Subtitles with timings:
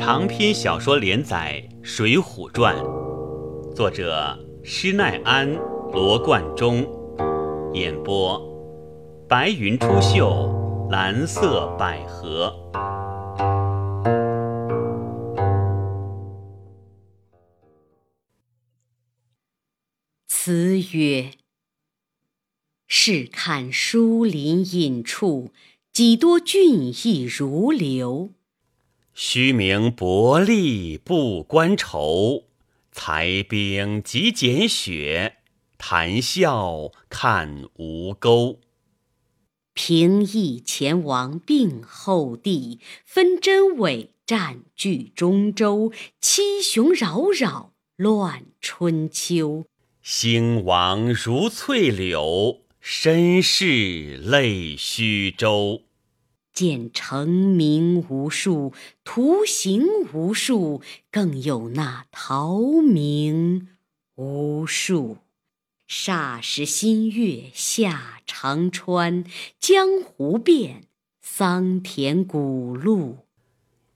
[0.00, 2.74] 长篇小说连载《水浒传》，
[3.74, 4.34] 作者
[4.64, 5.54] 施耐庵、
[5.92, 6.88] 罗贯中，
[7.74, 8.40] 演播
[9.28, 12.50] 白云出岫，蓝色百合。
[20.26, 21.32] 词曰
[22.88, 25.50] ：“试看疏林隐处，
[25.92, 28.30] 几多俊逸如流。”
[29.22, 32.44] 虚名薄利不关愁，
[32.90, 35.36] 才兵即减雪，
[35.76, 38.60] 谈笑看吴钩。
[39.74, 45.92] 平易前王并后帝，分真伪占据中州。
[46.18, 49.66] 七雄扰扰乱春秋，
[50.00, 55.82] 兴亡如翠柳，身世泪虚舟。
[56.60, 63.68] 见成名无数，图形无数，更有那陶名
[64.16, 65.16] 无数。
[65.88, 69.24] 霎时新月下长川，
[69.58, 70.84] 江湖变，
[71.22, 73.20] 桑田古路。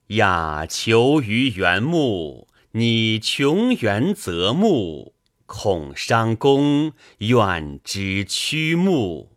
[0.07, 5.13] 雅求于原木，拟穷源择木，
[5.45, 9.34] 恐伤公，愿知曲目。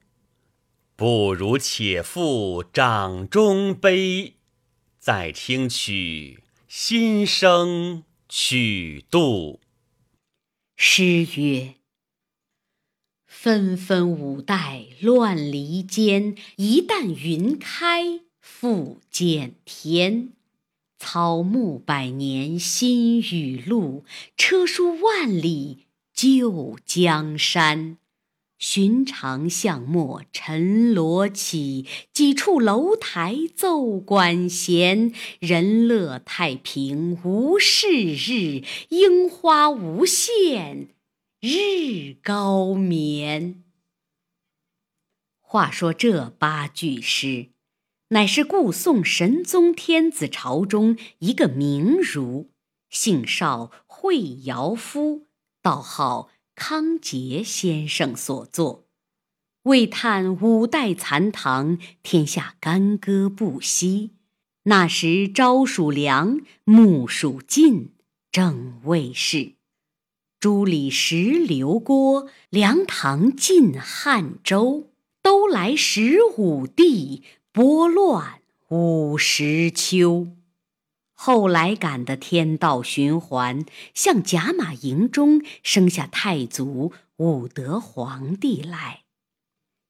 [0.97, 4.33] 不如且赴掌中杯，
[4.97, 9.59] 再听取心声曲度。
[10.75, 11.75] 诗曰：
[13.27, 20.33] 纷纷五代乱离间，一旦云开复见天。
[20.97, 24.03] 草木百年新雨露，
[24.35, 27.99] 车书万里旧江山。
[28.59, 35.13] 寻常巷陌尘罗绮，几处楼台奏管弦。
[35.39, 40.95] 人乐太平无事日，樱花无限
[41.39, 43.63] 日高眠。
[45.39, 47.49] 话说这八句诗，
[48.09, 52.49] 乃是故宋神宗天子朝中一个名儒，
[52.89, 55.27] 姓邵，讳尧夫，
[55.61, 56.29] 道号。
[56.59, 58.87] 康节先生所作，
[59.61, 64.15] 为叹五代残唐，天下干戈不息。
[64.63, 67.91] 那时朝属凉，暮属晋，
[68.31, 69.53] 正未世。
[70.39, 74.89] 朱李石刘郭，梁唐晋汉周，
[75.21, 80.29] 都来十五帝，拨乱五十秋。
[81.19, 89.01] 后来赶的天道循环，向甲马营中生下太祖武德皇帝来。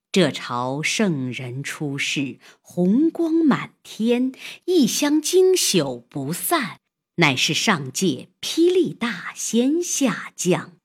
[0.10, 4.32] 这朝圣人出世，红光满天，
[4.66, 6.80] 异香经朽不散，
[7.18, 10.78] 乃是上界霹雳大仙下降，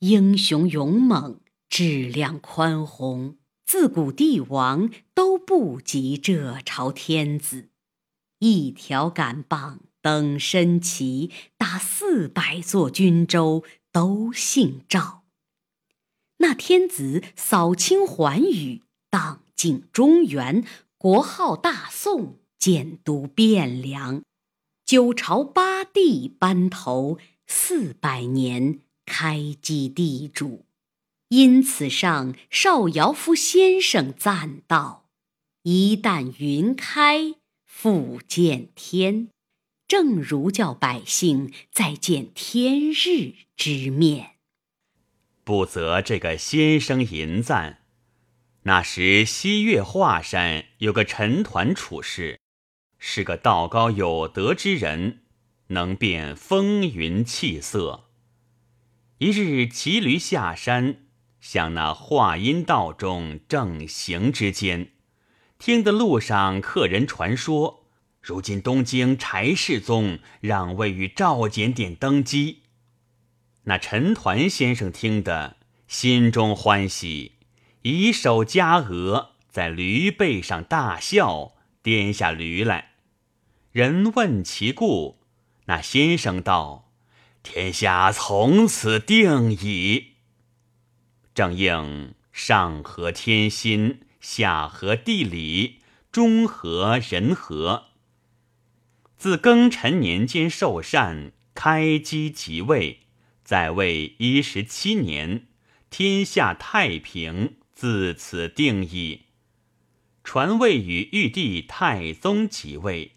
[0.00, 3.36] 英雄勇猛，质量宽宏，
[3.66, 7.68] 自古帝王都不及这朝天子，
[8.38, 9.80] 一条杆棒。
[10.02, 15.24] 登深旗，打四百座军州，都姓赵。
[16.38, 20.64] 那天子扫清寰宇，荡尽中原，
[20.96, 24.22] 国号大宋，建都汴梁，
[24.86, 30.64] 九朝八帝班头，四百年开基地主。
[31.28, 35.04] 因此上邵尧夫先生赞道
[35.62, 37.34] ：“一旦云开，
[37.66, 39.28] 复见天。”
[39.90, 44.36] 正如叫百姓再见天日之面，
[45.42, 47.80] 不责这个先生吟赞。
[48.62, 52.38] 那时西岳华山有个陈抟处士，
[53.00, 55.22] 是个道高有德之人，
[55.66, 58.10] 能辨风云气色。
[59.18, 61.08] 一日骑驴下山，
[61.40, 64.92] 向那华阴道中正行之间，
[65.58, 67.79] 听得路上客人传说。
[68.20, 72.62] 如今东京柴世宗让位于赵简典登基，
[73.64, 75.56] 那陈抟先生听得
[75.88, 77.32] 心中欢喜，
[77.82, 82.90] 以手夹额，在驴背上大笑，颠下驴来。
[83.72, 85.20] 人问其故，
[85.64, 86.92] 那先生道
[87.42, 90.16] ：“天下从此定矣。
[91.34, 95.78] 正应上合天心，下合地理，
[96.12, 97.86] 中合人和。”
[99.20, 103.00] 自庚辰年间受禅，开基即位，
[103.44, 105.46] 在位一十七年，
[105.90, 109.26] 天下太平，自此定矣。
[110.24, 113.12] 传位与玉帝太宗即位，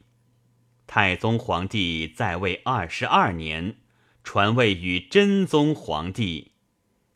[0.86, 3.78] 太宗皇帝在位二十二年，
[4.26, 6.52] 传位于真宗皇帝，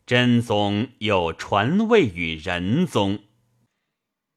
[0.06, 3.18] 真宗又传位于仁宗。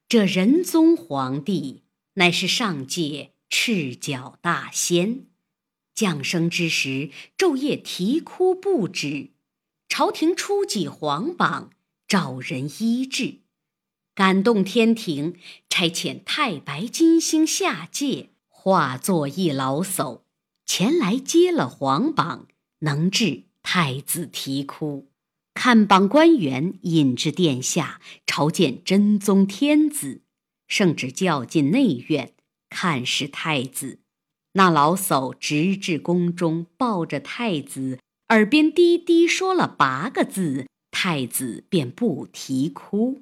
[0.10, 1.84] 这仁宗皇帝
[2.16, 5.26] 乃是上界赤脚大仙，
[5.94, 9.32] 降生之时昼夜啼哭不止，
[9.90, 11.70] 朝廷初祭皇榜，
[12.08, 13.42] 找人医治，
[14.16, 15.36] 感动天庭，
[15.70, 20.22] 差遣太白金星下界，化作一老叟，
[20.66, 22.48] 前来接了皇榜，
[22.80, 25.10] 能治太子啼哭。
[25.54, 30.22] 看榜官员引至殿下朝见真宗天子，
[30.68, 32.34] 圣旨叫进内院
[32.72, 34.00] 看是太子。
[34.54, 43.22] 那老叟直至宫中，抱着太子，耳边低低说了八个字，太子便不啼哭。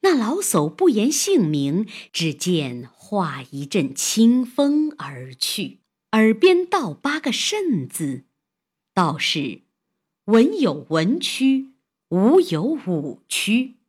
[0.00, 5.80] 那老叟不言姓名，只见化一阵清风而去，
[6.12, 8.24] 耳边道八个甚字，
[8.94, 9.60] 道是。
[10.26, 11.72] 文有文曲，
[12.10, 13.79] 武有武曲。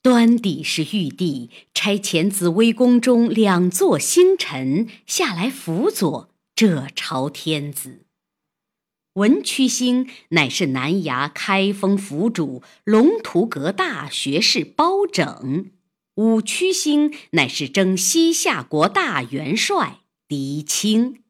[0.00, 8.04] 端底是玉帝差遣紫微宫中两座星辰下来辅佐这朝天子。
[9.14, 15.72] 文曲星乃是南衙开封府主龙图阁大学士包拯，
[16.14, 21.24] 武曲星乃是征西夏国大元帅狄青。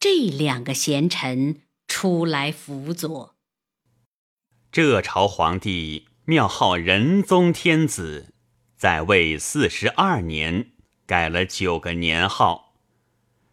[0.00, 3.36] 这两个贤臣出来辅佐。
[4.72, 8.34] 这朝皇帝庙号仁宗天子，
[8.76, 10.72] 在位四十二年，
[11.06, 12.74] 改了九个年号。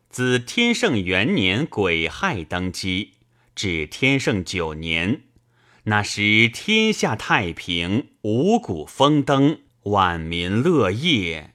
[0.09, 3.13] 自天圣元年癸亥登基，
[3.55, 5.21] 至天圣九年，
[5.85, 11.53] 那时天下太平，五谷丰登，万民乐业，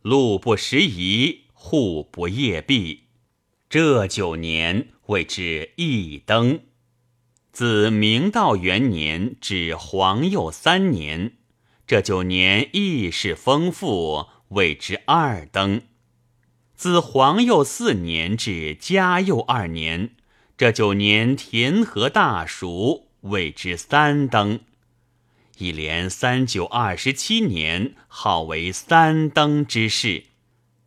[0.00, 3.08] 路不拾遗，户不夜闭。
[3.68, 6.60] 这九年谓之一登。
[7.54, 11.34] 自明道元年至皇佑三年，
[11.86, 15.82] 这九年义事丰富，谓之二登；
[16.74, 20.16] 自皇佑四年至嘉佑二年，
[20.58, 24.58] 这九年田禾大熟，谓之三登。
[25.58, 30.24] 一连三九二十七年，号为三登之事。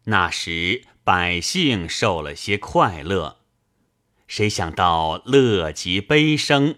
[0.04, 3.37] 那时百姓受了些快乐。
[4.28, 6.76] 谁想到乐极悲生，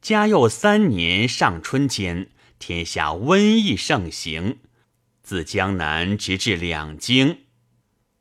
[0.00, 2.30] 嘉佑三年上春间，
[2.60, 4.58] 天下瘟疫盛行，
[5.22, 7.38] 自江南直至两京，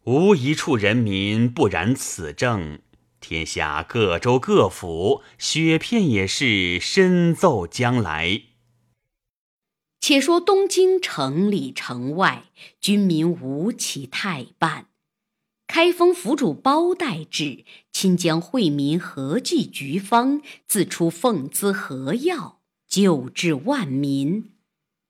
[0.05, 2.79] 无一处人民不染此症。
[3.19, 8.41] 天下各州各府，雪片也是深奏将来。
[10.01, 12.45] 且说东京城里城外，
[12.81, 14.87] 军民无其太半。
[15.65, 24.51] 开封府主包待制亲将惠民合计局方，自出奉资合药，救治万民，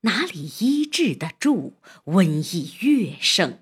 [0.02, 1.72] 哪里医治得住？
[2.04, 3.58] 瘟疫越盛，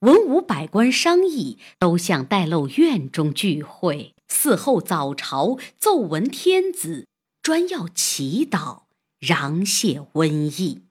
[0.00, 4.14] 文武百官商议，都向待漏院中聚会。
[4.28, 7.06] 嗣后早朝奏闻天子，
[7.42, 8.82] 专要祈祷，
[9.20, 10.28] 攘谢瘟
[10.62, 10.82] 疫。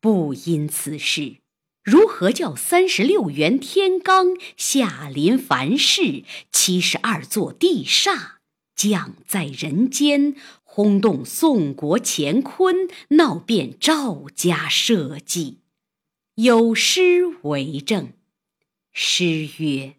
[0.00, 1.43] 不因此事。
[1.84, 8.36] 如何叫三十六元天罡下临凡世，七十二座地煞
[8.74, 15.58] 降在人间，轰动宋国乾坤，闹遍赵家社稷？
[16.36, 18.14] 有诗为证。
[18.90, 19.96] 诗曰：“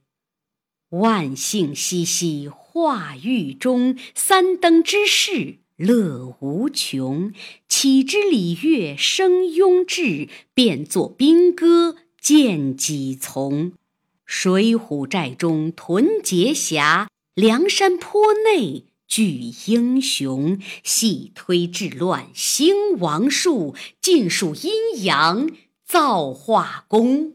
[0.89, 7.33] 万幸熙熙化狱中，三登之事。”乐无穷，
[7.67, 13.73] 岂知礼乐声拥至，变作兵戈见几从？
[14.25, 20.57] 水浒寨中屯劫侠，梁山坡内聚英雄。
[20.81, 25.49] 细推治乱兴王术，尽数阴阳
[25.83, 27.34] 造化功。